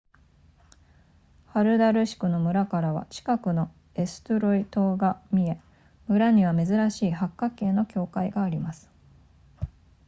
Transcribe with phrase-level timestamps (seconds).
[1.45, 5.61] ハルダルシクの村からは近くのエストゥロイ島が見え
[6.07, 8.89] 村には珍しい八角形の教会があります